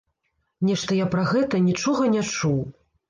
[0.69, 2.57] Нешта я пра гэта нічога не чуў.